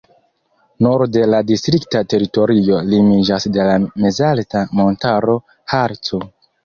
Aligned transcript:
Norde 0.85 1.25
la 1.33 1.41
distrikta 1.49 2.01
teritorio 2.13 2.79
limiĝas 2.93 3.47
de 3.59 3.67
la 3.71 3.77
mezalta 4.07 4.65
montaro 4.81 5.37
Harco. 5.75 6.21